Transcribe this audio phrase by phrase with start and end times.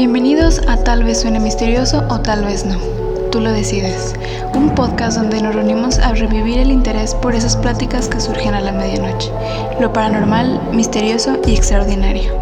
[0.00, 2.78] Bienvenidos a Tal vez suene misterioso o tal vez no.
[3.30, 4.14] Tú lo decides.
[4.54, 8.62] Un podcast donde nos reunimos a revivir el interés por esas pláticas que surgen a
[8.62, 9.30] la medianoche.
[9.78, 12.32] Lo paranormal, misterioso y extraordinario.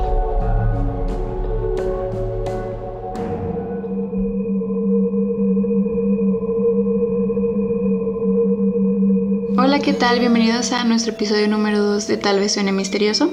[9.58, 10.20] Hola, ¿qué tal?
[10.20, 13.32] Bienvenidos a nuestro episodio número 2 de Tal vez suene misterioso.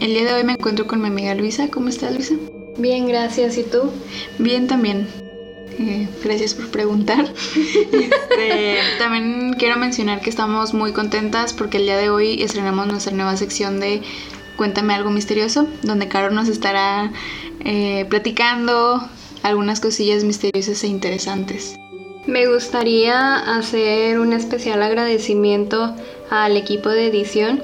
[0.00, 1.68] El día de hoy me encuentro con mi amiga Luisa.
[1.68, 2.36] ¿Cómo estás, Luisa?
[2.78, 3.56] Bien, gracias.
[3.58, 3.90] ¿Y tú?
[4.38, 5.06] Bien también.
[5.78, 7.26] Eh, gracias por preguntar.
[8.36, 13.12] Este, también quiero mencionar que estamos muy contentas porque el día de hoy estrenamos nuestra
[13.12, 14.02] nueva sección de
[14.56, 17.12] Cuéntame algo misterioso, donde Caro nos estará
[17.64, 19.06] eh, platicando
[19.42, 21.76] algunas cosillas misteriosas e interesantes.
[22.26, 25.94] Me gustaría hacer un especial agradecimiento
[26.30, 27.62] al equipo de edición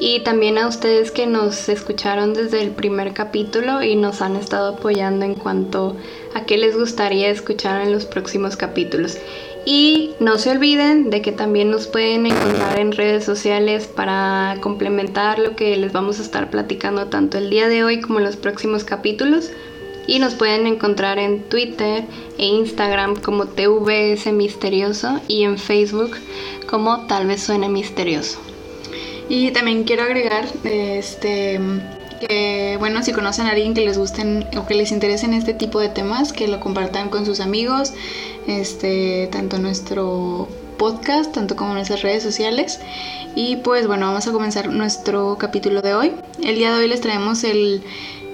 [0.00, 4.76] y también a ustedes que nos escucharon desde el primer capítulo y nos han estado
[4.76, 5.96] apoyando en cuanto
[6.34, 9.18] a qué les gustaría escuchar en los próximos capítulos.
[9.64, 15.40] Y no se olviden de que también nos pueden encontrar en redes sociales para complementar
[15.40, 18.36] lo que les vamos a estar platicando tanto el día de hoy como en los
[18.36, 19.50] próximos capítulos.
[20.06, 22.04] Y nos pueden encontrar en Twitter
[22.38, 26.12] e Instagram como TVS Misterioso y en Facebook
[26.66, 28.47] como Tal vez suene misterioso.
[29.28, 31.60] Y también quiero agregar este
[32.18, 35.80] que bueno, si conocen a alguien que les gusten o que les interesen este tipo
[35.80, 37.92] de temas, que lo compartan con sus amigos,
[38.46, 40.48] este, tanto nuestro
[40.78, 42.80] podcast, tanto como nuestras redes sociales.
[43.34, 46.12] Y pues bueno, vamos a comenzar nuestro capítulo de hoy.
[46.42, 47.82] El día de hoy les traemos el,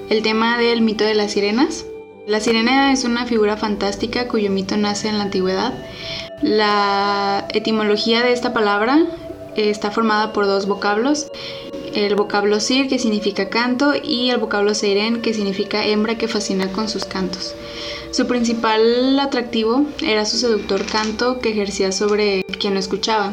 [0.09, 1.85] el tema del mito de las sirenas.
[2.27, 5.75] La sirena es una figura fantástica cuyo mito nace en la antigüedad.
[6.41, 9.07] La etimología de esta palabra
[9.57, 11.31] está formada por dos vocablos,
[11.95, 16.73] el vocablo sir que significa canto y el vocablo seiren que significa hembra que fascina
[16.73, 17.55] con sus cantos.
[18.11, 23.33] Su principal atractivo era su seductor canto que ejercía sobre quien lo escuchaba.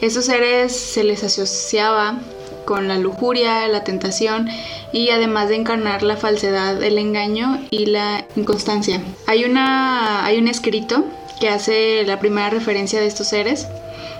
[0.00, 2.20] Estos seres se les asociaba
[2.64, 4.48] con la lujuria, la tentación
[4.92, 9.02] y además de encarnar la falsedad, el engaño y la inconstancia.
[9.26, 11.04] Hay, una, hay un escrito
[11.40, 13.68] que hace la primera referencia de estos seres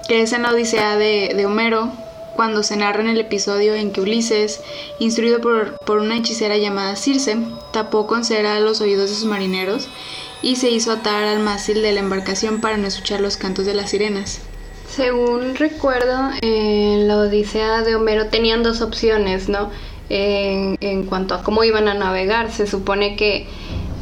[0.06, 1.91] que es en la Odisea de, Homero,
[2.34, 4.61] cuando se narra en el episodio en que Ulises,
[4.99, 7.37] instruido por, por, una hechicera llamada Circe,
[7.72, 9.89] tapó con cera los oídos de sus marineros
[10.43, 13.75] y se hizo atar al mástil de la embarcación para no escuchar los cantos de
[13.75, 14.41] las sirenas.
[14.89, 19.71] Según recuerdo, en la Odisea de Homero tenían dos opciones, ¿no?
[20.09, 23.49] En, cuanto a cómo iban a navegar, se supone que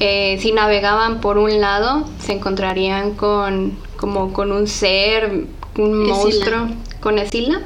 [0.01, 5.47] eh, si navegaban por un lado, se encontrarían con como con un ser
[5.77, 6.69] un monstruo
[7.01, 7.61] con Esila,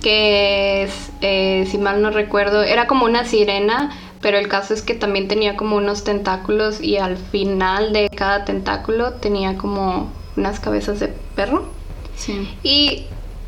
[0.00, 4.82] que es, eh, si mal no recuerdo, era como una sirena, pero el caso es
[4.82, 10.60] que también tenía como unos tentáculos y al final de cada tentáculo tenía como unas
[10.60, 11.66] cabezas de perro.
[12.16, 12.48] Sí.
[12.62, 13.04] Y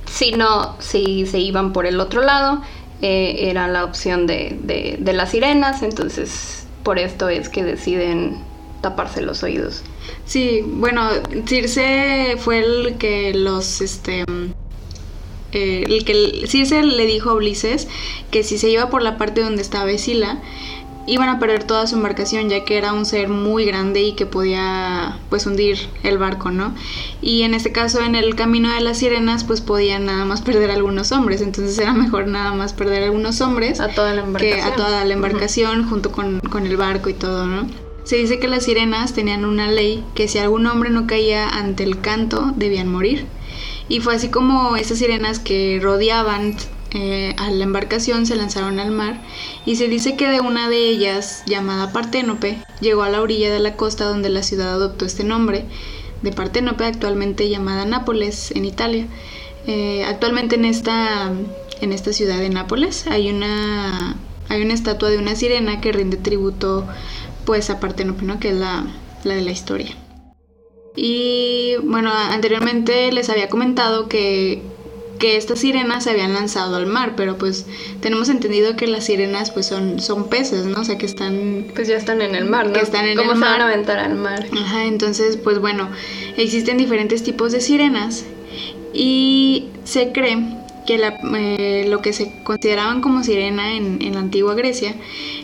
[0.06, 2.62] si no, si se iban por el otro lado,
[3.02, 8.38] eh, era la opción de, de las sirenas, entonces por esto es que deciden
[8.84, 9.82] taparse los oídos.
[10.26, 11.08] Sí, bueno,
[11.46, 14.24] Circe fue el que los, este,
[15.52, 17.88] eh, el que Circe le dijo a Ulises
[18.30, 20.42] que si se iba por la parte donde estaba Escila,
[21.06, 24.26] iban a perder toda su embarcación ya que era un ser muy grande y que
[24.26, 26.74] podía pues hundir el barco, ¿no?
[27.22, 30.70] Y en este caso en el camino de las sirenas pues podían nada más perder
[30.70, 34.62] algunos hombres, entonces era mejor nada más perder algunos hombres a toda la embarcación, que
[34.62, 37.66] a toda la embarcación junto con, con el barco y todo, ¿no?
[38.04, 41.84] Se dice que las sirenas tenían una ley que si algún hombre no caía ante
[41.84, 43.26] el canto debían morir.
[43.88, 46.56] Y fue así como esas sirenas que rodeaban
[46.96, 49.20] eh, a la embarcación se lanzaron al mar
[49.66, 53.58] y se dice que de una de ellas, llamada Parténope, llegó a la orilla de
[53.58, 55.64] la costa donde la ciudad adoptó este nombre,
[56.22, 59.06] de Parténope actualmente llamada Nápoles en Italia.
[59.66, 61.32] Eh, actualmente en esta,
[61.80, 64.16] en esta ciudad de Nápoles hay una,
[64.48, 66.86] hay una estatua de una sirena que rinde tributo
[67.44, 68.38] pues a Parténope, ¿no?
[68.40, 68.84] que es la,
[69.24, 69.94] la de la historia.
[70.96, 74.62] Y bueno, anteriormente les había comentado que,
[75.18, 77.66] que estas sirenas se habían lanzado al mar, pero pues
[78.00, 80.80] tenemos entendido que las sirenas pues son, son peces, ¿no?
[80.80, 81.66] O sea que están...
[81.74, 82.76] Pues ya están en el mar, ¿no?
[82.76, 83.58] están en ¿Cómo el se mar.
[83.58, 84.46] van a aventar al mar?
[84.52, 85.88] Ajá, entonces pues bueno,
[86.36, 88.24] existen diferentes tipos de sirenas
[88.92, 90.38] y se cree
[90.86, 91.00] que
[91.36, 94.94] eh, lo que se consideraban como sirena en, la antigua Grecia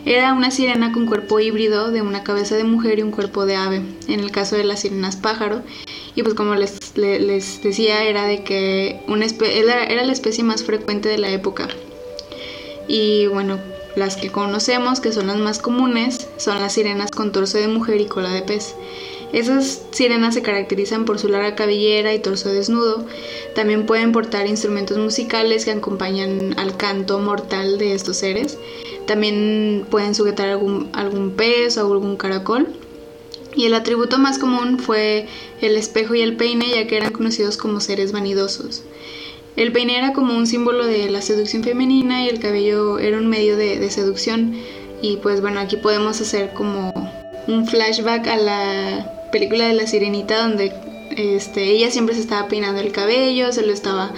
[0.05, 3.55] era una sirena con cuerpo híbrido de una cabeza de mujer y un cuerpo de
[3.55, 5.61] ave, en el caso de las sirenas pájaro.
[6.15, 10.63] Y pues como les, les, decía, era de que una era, era la especie más
[10.63, 11.67] frecuente de la época.
[12.87, 13.59] Y bueno,
[13.95, 18.01] las que conocemos, que son las más comunes, son las sirenas con torso de mujer
[18.01, 18.75] y cola de pez.
[19.33, 23.05] Esas sirenas se caracterizan por su larga cabellera y torso desnudo.
[23.55, 28.57] También pueden portar instrumentos musicales que acompañan al canto mortal de estos seres.
[29.07, 32.67] También pueden sujetar algún, algún pez o algún caracol.
[33.55, 35.27] Y el atributo más común fue
[35.61, 38.83] el espejo y el peine, ya que eran conocidos como seres vanidosos.
[39.55, 43.27] El peine era como un símbolo de la seducción femenina y el cabello era un
[43.27, 44.55] medio de, de seducción.
[45.01, 46.93] Y pues bueno, aquí podemos hacer como
[47.47, 50.71] un flashback a la película de la sirenita donde
[51.17, 54.11] este, ella siempre se estaba peinando el cabello, se lo estaba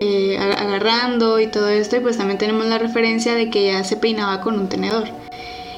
[0.00, 1.96] eh, agarrando y todo esto.
[1.96, 5.08] Y pues también tenemos la referencia de que ella se peinaba con un tenedor.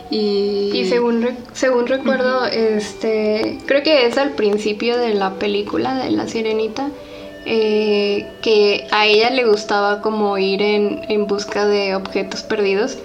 [0.09, 6.29] Y, según, según recuerdo, este, creo que es al principio de la película de La
[6.29, 6.91] Sirenita,
[7.45, 12.99] eh, que a ella le gustaba como ir en, busca de objetos perdidos.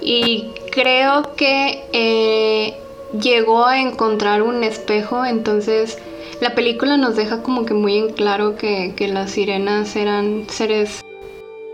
[0.00, 2.74] Y creo que eh,
[3.12, 5.98] llegó a encontrar un espejo, entonces
[6.40, 11.04] la película nos deja como que muy en claro que, las sirenas eran seres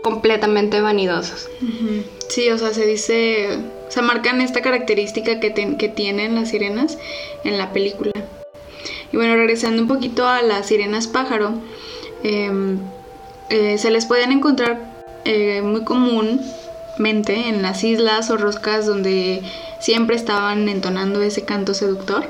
[0.01, 1.49] completamente vanidosos.
[2.29, 3.59] Sí, o sea, se dice
[3.93, 6.97] se marcan esta característica que, que tienen las sirenas
[7.43, 8.11] en la película.
[9.11, 11.53] Y bueno, regresando un poquito a las sirenas pájaro,
[12.23, 12.79] em,
[13.49, 14.91] eh, se les pueden encontrar
[15.25, 15.83] eh, muy
[16.93, 19.41] comúnmente en las islas o roscas donde
[19.79, 22.29] siempre estaban entonando ese canto seductor.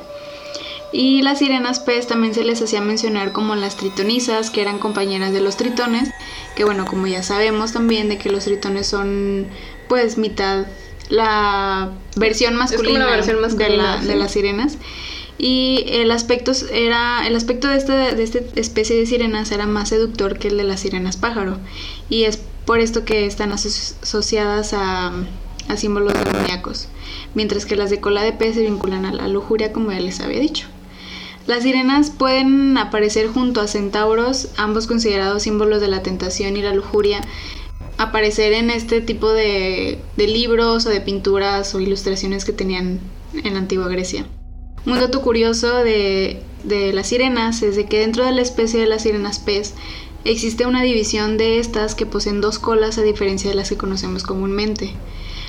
[0.91, 5.33] Y las sirenas pez también se les hacía mencionar como las tritonisas, que eran compañeras
[5.33, 6.09] de los tritones,
[6.55, 9.47] que bueno, como ya sabemos también de que los tritones son
[9.87, 10.67] pues mitad
[11.09, 14.77] la versión masculina, de, las sirenas.
[15.39, 19.89] Y el aspecto era el aspecto de esta, de esta especie de sirenas era más
[19.89, 21.57] seductor que el de las sirenas pájaro.
[22.07, 25.11] Y es por esto que están asociadas a,
[25.75, 26.87] símbolos demoníacos.
[27.33, 30.19] Mientras que las de cola de pez se vinculan a la lujuria, como ya les
[30.19, 30.67] había dicho.
[31.47, 36.73] Las sirenas pueden aparecer junto a centauros, ambos considerados símbolos de la tentación y la
[36.73, 37.21] lujuria,
[37.97, 42.99] aparecer en este tipo de, libros o de pinturas o ilustraciones que tenían
[43.33, 44.25] en la antigua Grecia.
[44.85, 48.87] Un dato curioso de, de las sirenas es de que dentro de la especie de
[48.87, 49.73] las sirenas pez
[50.25, 54.23] existe una división de estas que poseen dos colas a diferencia de las que conocemos
[54.23, 54.93] comúnmente.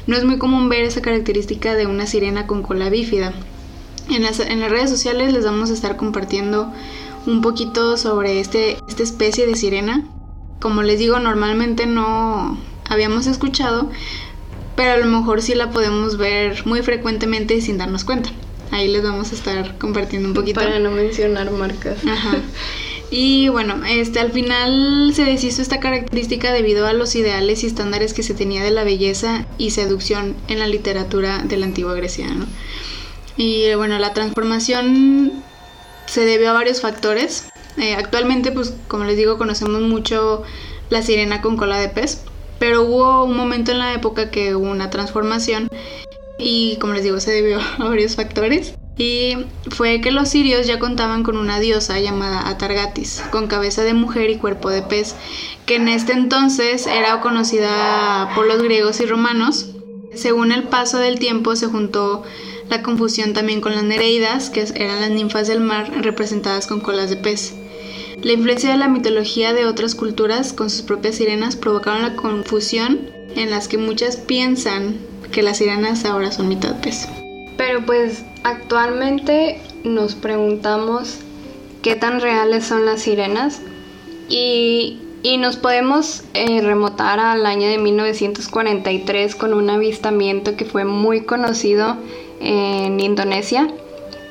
[0.07, 3.33] No es muy común ver esa característica de una sirena con cola bífida.
[4.11, 6.73] En las, en las redes sociales les vamos a estar compartiendo
[7.27, 10.11] un poquito sobre este, esta especie de sirena
[10.65, 12.57] como les digo, normalmente no
[12.89, 13.91] habíamos escuchado,
[14.77, 18.31] pero a lo mejor sí la podemos ver muy frecuentemente sin darnos cuenta.
[18.71, 20.63] Ahí les vamos a estar compartiendo un poquito.
[20.63, 21.99] Para no mencionar marcas.
[22.07, 22.39] Ajá.
[23.11, 28.15] Y bueno, este al final se deshizo esta característica debido a los ideales y estándares
[28.15, 32.27] que se tenía de la belleza y seducción en la literatura de la antigua Grecia,
[32.29, 32.47] ¿no?
[33.37, 35.33] Y bueno, la transformación
[36.07, 37.49] se debió a varios factores.
[37.77, 40.43] Eh, actualmente, pues como les digo, conocemos mucho
[40.91, 42.23] la sirena con cola de pez,
[42.59, 45.69] pero hubo un momento en la época que hubo una transformación
[46.39, 48.75] y como les digo, se debió a varios factores.
[48.97, 49.37] Y
[49.71, 54.31] fue que los sirios ya contaban con una diosa llamada Atargatis, con cabeza de mujer
[54.31, 55.17] y cuerpo de pez,
[55.67, 59.71] que en este entonces era conocida por los griegos y romanos.
[60.15, 62.23] Según el paso del tiempo se juntó
[62.71, 67.11] la confusión también con las nereidas, que eran las ninfas del mar representadas con colas
[67.11, 67.55] de pez.
[68.23, 73.11] La influencia de la mitología de otras culturas con sus propias sirenas provocaron la confusión
[73.35, 74.99] en las que muchas piensan
[75.33, 77.09] que las sirenas ahora son mitad pez.
[77.57, 81.19] Pero pues actualmente nos preguntamos
[81.83, 83.61] qué tan reales son las sirenas
[84.29, 85.01] y,
[85.39, 91.97] nos podemos eh, remotar al año de 1943 con un avistamiento que fue muy conocido
[92.41, 93.69] en Indonesia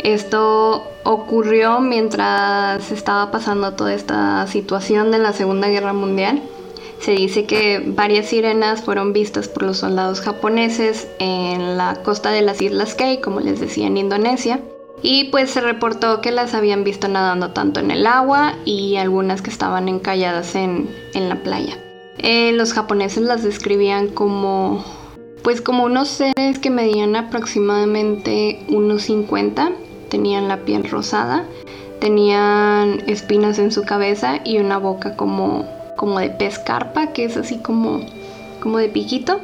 [0.03, 6.41] esto ocurrió mientras estaba pasando toda esta situación de la Segunda Guerra Mundial.
[7.03, 12.41] Se dice que varias sirenas fueron vistas por los soldados japoneses en la costa de
[12.41, 14.61] las Islas Kei, como les decía en Indonesia.
[15.01, 19.41] Y pues se reportó que las habían visto nadando tanto en el agua y algunas
[19.41, 21.77] que estaban encalladas en, la playa.
[22.19, 24.85] Eh, los japoneses las describían como
[25.43, 29.73] pues como unos seres que medían aproximadamente unos 50
[30.13, 31.43] tenían la piel rosada,
[31.99, 37.37] tenían espinas en su cabeza y una boca como, como de pez carpa, que es
[37.37, 38.01] así como,
[38.61, 39.39] como de piquito.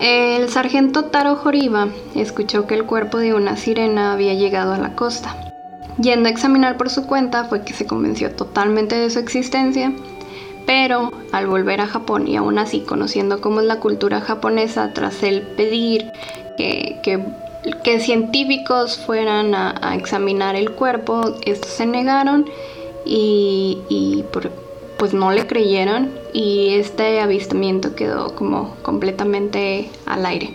[0.00, 4.96] El sargento Taro Joriba escuchó que el cuerpo de una sirena había llegado a la
[4.96, 5.36] costa.
[6.00, 9.92] Yendo a examinar por su cuenta fue que se convenció totalmente de su existencia,
[10.66, 15.22] pero al volver a Japón y aún así conociendo cómo es la cultura japonesa, tras
[15.22, 16.10] el pedir
[16.56, 22.46] que, que, científicos fueran a, examinar el cuerpo, estos se negaron
[23.04, 24.24] y, y
[25.02, 30.54] pues no le creyeron y este avistamiento quedó como completamente al aire.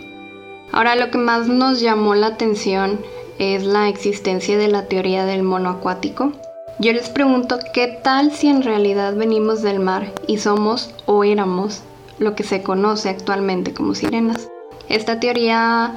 [0.72, 2.98] Ahora lo que más nos llamó la atención
[3.38, 6.32] es la existencia de la teoría del mono acuático.
[6.78, 11.82] Yo les pregunto, ¿qué tal si en realidad venimos del mar y somos o éramos
[12.18, 14.48] lo que se conoce actualmente como sirenas?
[14.88, 15.92] Esta teoría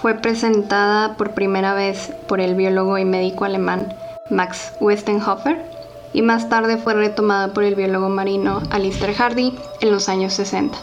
[0.00, 3.94] fue presentada por primera vez por el biólogo y médico alemán
[4.28, 5.71] Max Westenhofer
[6.12, 10.76] y más tarde fue retomada por el biólogo marino Alistair Hardy en los años 60.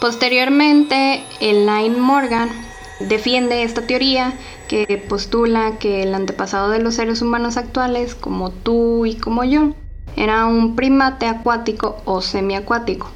[0.00, 2.50] Posteriormente, Elaine Morgan
[3.00, 4.32] defiende esta teoría
[4.68, 9.72] que postula que el antepasado de los seres humanos actuales, como tú y como yo,
[10.16, 13.10] era un primate acuático o semiacuático.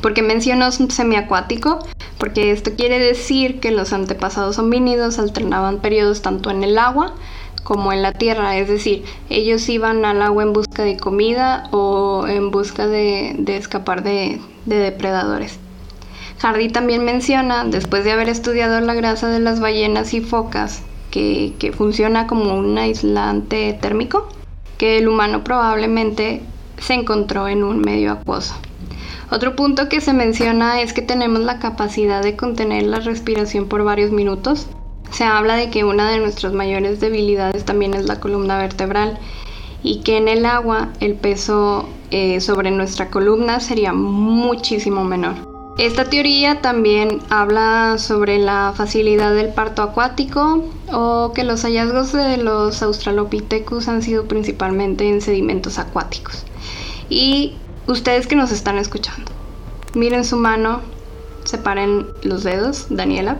[0.00, 1.80] ¿Por qué menciono semiacuático?
[2.18, 7.14] Porque esto quiere decir que los antepasados homínidos alternaban periodos tanto en el agua
[7.68, 12.26] como en la tierra, es decir, ellos iban al agua en busca de comida o
[12.26, 15.58] en busca de, escapar de depredadores.
[16.40, 21.74] Hardy también menciona, después de haber estudiado la grasa de las ballenas y focas, que,
[21.76, 24.26] funciona como un aislante térmico,
[24.78, 26.40] que el humano probablemente
[26.78, 28.54] se encontró en un medio acuoso.
[29.30, 33.84] Otro punto que se menciona es que tenemos la capacidad de contener la respiración por
[33.84, 34.68] varios minutos.
[35.18, 39.18] Se habla de que una de nuestras mayores debilidades también es la columna vertebral
[39.82, 45.34] y que en el agua el peso eh, sobre nuestra columna sería muchísimo menor.
[45.76, 52.36] Esta teoría también habla sobre la facilidad del parto acuático o que los hallazgos de
[52.36, 56.44] los Australopithecus han sido principalmente en sedimentos acuáticos.
[57.08, 57.56] Y
[57.88, 59.32] ustedes que nos están escuchando,
[59.94, 60.80] miren su mano,
[61.42, 63.38] separen los dedos, Daniela,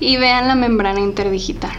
[0.00, 1.72] y vean la membrana interdigital.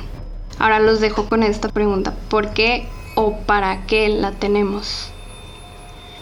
[0.57, 5.11] Ahora los dejo con esta pregunta, ¿por qué o para qué la tenemos?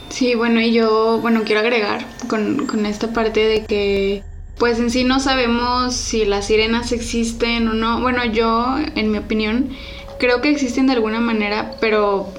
[0.10, 4.24] Sí, bueno, y yo, bueno, quiero agregar con, con esta parte de que
[4.58, 8.02] pues en sí no sabemos si las sirenas existen o no.
[8.02, 9.70] Bueno, yo, en mi opinión,
[10.20, 12.32] creo que existen de alguna manera, pero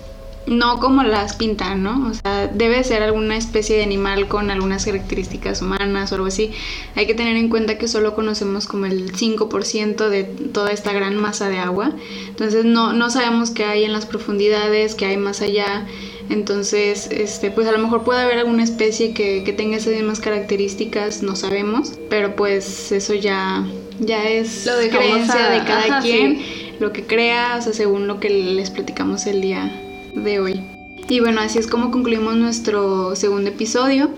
[0.48, 2.08] no como las pintan, ¿no?
[2.08, 6.50] O sea, debe ser alguna especie de animal con algunas características humanas o algo así.
[6.94, 11.16] Hay que tener en cuenta que solo conocemos como el 5% de toda esta gran
[11.16, 11.92] masa de agua.
[12.28, 15.86] Entonces no, no sabemos qué hay en las profundidades, qué hay más allá.
[16.30, 21.22] Entonces, este, pues a lo mejor puede haber alguna especie que, tenga esas mismas características,
[21.22, 23.66] no sabemos, pero pues eso ya,
[23.98, 26.42] ya es lo de creencia de cada quien,
[26.80, 29.87] lo que crea, o sea, según lo que les platicamos el día
[30.18, 30.60] de hoy.
[31.08, 34.10] Y bueno, así es como concluimos nuestro segundo episodio.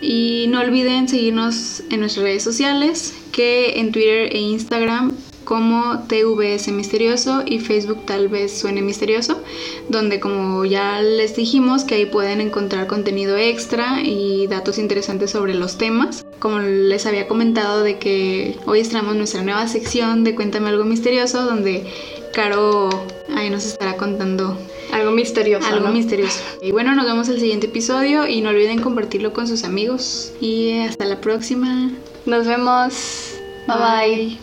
[0.00, 5.12] Y no olviden seguirnos en nuestras redes sociales, que en Twitter e Instagram
[5.44, 9.42] como TVS Misterioso y Facebook tal vez suene misterioso,
[9.88, 15.54] donde como ya les dijimos que ahí pueden encontrar contenido extra y datos interesantes sobre
[15.54, 16.24] los temas.
[16.38, 21.42] Como les había comentado de que hoy estrenamos nuestra nueva sección de Cuéntame algo misterioso,
[21.42, 21.84] donde
[22.32, 22.88] Caro
[23.34, 24.56] ahí nos estará contando
[24.92, 25.66] algo misterioso.
[25.66, 26.40] Algo misterioso.
[26.62, 30.32] Y bueno, nos vemos el siguiente episodio y no olviden compartirlo con sus amigos.
[30.40, 31.90] Y hasta la próxima.
[32.26, 33.34] Nos vemos.
[33.66, 33.76] bye.
[33.76, 34.38] bye.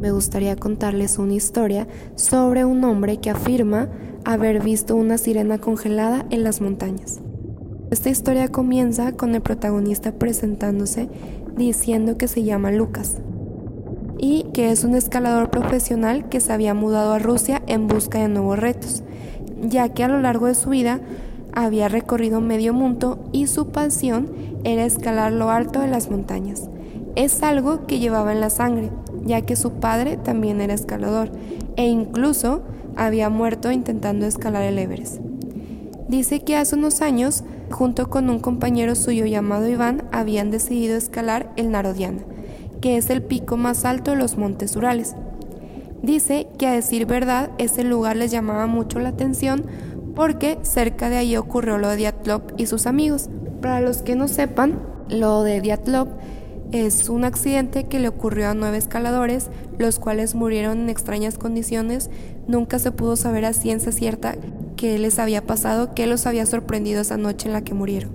[0.00, 3.88] me gustaría contarles una historia sobre un hombre que afirma
[4.26, 7.20] haber visto una sirena congelada en las montañas.
[7.90, 11.08] Esta historia comienza con el protagonista presentándose
[11.56, 13.16] diciendo que se llama Lucas
[14.18, 18.28] y que es un escalador profesional que se había mudado a Rusia en busca de
[18.28, 19.02] nuevos retos,
[19.62, 21.00] ya que a lo largo de su vida
[21.52, 24.32] había recorrido medio mundo y su pasión
[24.64, 26.68] era escalar lo alto de las montañas.
[27.16, 28.90] Es algo que llevaba en la sangre,
[29.24, 31.30] ya que su padre también era escalador
[31.76, 32.62] e incluso
[32.96, 35.20] había muerto intentando escalar el Everest.
[36.08, 41.52] Dice que hace unos años, junto con un compañero suyo llamado Iván, habían decidido escalar
[41.56, 42.22] el Narodiana,
[42.84, 45.16] que es el pico más alto de los montes Urales.
[46.02, 49.64] Dice que a decir verdad, ese lugar les llamaba mucho la atención
[50.14, 53.30] porque cerca de allí ocurrió lo de Diatlov y sus amigos.
[53.62, 56.08] Para los que no sepan, lo de Diatlov
[56.72, 59.48] es un accidente que le ocurrió a nueve escaladores,
[59.78, 62.10] los cuales murieron en extrañas condiciones.
[62.48, 64.34] Nunca se pudo saber a ciencia cierta
[64.76, 68.10] qué les había pasado, qué los había sorprendido esa noche en la que murieron.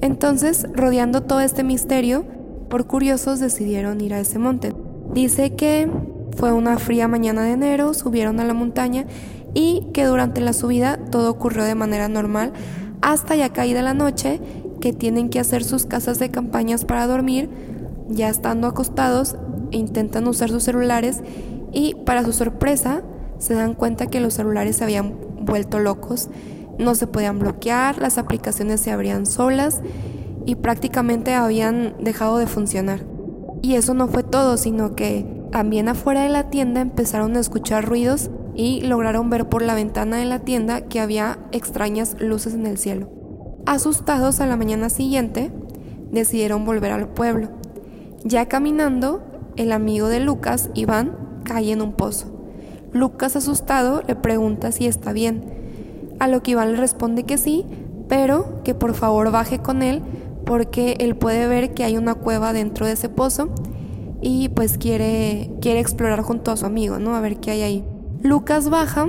[0.00, 2.24] Entonces, rodeando todo este misterio,
[2.68, 4.74] por curiosos decidieron ir a ese monte.
[5.12, 5.90] Dice que
[6.36, 9.06] Fue una fría mañana de enero, subieron a la montaña
[9.54, 12.52] y que durante la subida todo ocurrió de manera normal
[13.02, 14.40] hasta ya caída la noche
[14.80, 17.48] que tienen que hacer sus casas de campañas para dormir,
[18.08, 19.36] ya estando acostados
[19.70, 21.22] intentan usar sus celulares
[21.72, 23.02] y para su sorpresa
[23.38, 26.30] se dan cuenta que los celulares se habían vuelto locos,
[26.78, 29.82] no se podían bloquear, las aplicaciones se abrían solas
[30.46, 33.04] y prácticamente habían dejado de funcionar.
[33.62, 37.84] Y eso no fue todo, sino que también afuera de la tienda empezaron a escuchar
[37.84, 42.66] ruidos y lograron ver por la ventana de la tienda que había extrañas luces en
[42.66, 43.08] el cielo.
[43.66, 45.50] Asustados a la mañana siguiente,
[46.10, 47.48] decidieron volver al pueblo.
[48.24, 49.22] Ya caminando,
[49.56, 52.30] el amigo de Lucas, Iván, cae en un pozo.
[52.92, 55.44] Lucas, asustado, le pregunta si está bien,
[56.20, 57.64] a lo que Iván le responde que sí,
[58.08, 60.02] pero que por favor baje con él
[60.44, 63.50] porque él puede ver que hay una cueva dentro de ese pozo
[64.20, 67.14] y pues quiere, quiere explorar junto a su amigo, ¿no?
[67.14, 67.84] A ver qué hay ahí.
[68.22, 69.08] Lucas baja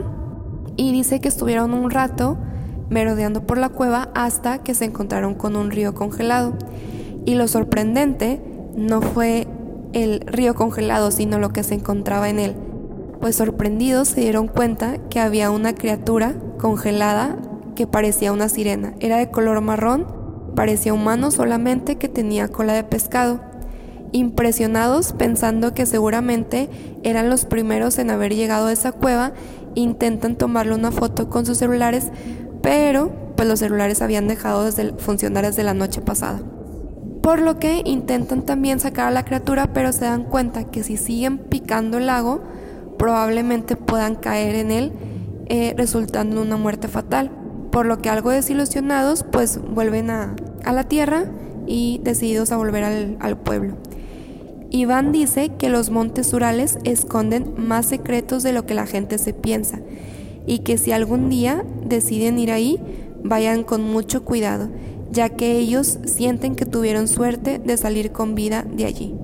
[0.76, 2.38] y dice que estuvieron un rato
[2.90, 6.54] merodeando por la cueva hasta que se encontraron con un río congelado.
[7.26, 8.42] Y lo sorprendente
[8.76, 9.48] no fue
[9.94, 12.56] el río congelado, sino lo que se encontraba en él.
[13.22, 17.38] Pues sorprendidos se dieron cuenta que había una criatura congelada
[17.76, 18.94] que parecía una sirena.
[19.00, 20.06] Era de color marrón,
[20.56, 23.42] parecía humano solamente que tenía cola de pescado.
[24.12, 26.70] Impresionados, pensando que seguramente
[27.04, 29.34] eran los primeros en haber llegado a esa cueva,
[29.76, 32.12] intentan tomarle una foto con sus celulares,
[32.62, 36.42] pero pues los celulares habían dejado de funcionar desde la noche pasada
[37.26, 40.96] por lo que intentan también sacar a la criatura, pero se dan cuenta que si
[40.96, 42.44] siguen picando el lago,
[43.00, 44.94] probablemente puedan caer en él,
[45.48, 47.32] eh, resultando en una muerte fatal.
[47.76, 51.26] Por lo que algo desilusionados, pues vuelven a, la tierra
[51.68, 53.76] y decididos a volver al, al pueblo.
[54.70, 59.34] Iván dice que los montes Urales esconden más secretos de lo que la gente se
[59.34, 59.82] piensa
[60.48, 62.80] y que si algún día deciden ir ahí,
[63.26, 64.70] vayan con mucho cuidado
[65.12, 69.16] ya que ellos sienten que tuvieron suerte de salir con vida de allí.